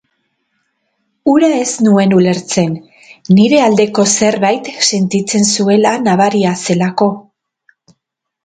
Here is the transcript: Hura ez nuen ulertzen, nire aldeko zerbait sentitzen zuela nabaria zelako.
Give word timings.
Hura 1.33 1.49
ez 1.57 1.67
nuen 1.87 2.15
ulertzen, 2.19 2.73
nire 3.39 3.61
aldeko 3.67 4.07
zerbait 4.15 4.73
sentitzen 4.89 5.49
zuela 5.57 5.93
nabaria 6.09 6.59
zelako. 6.67 7.11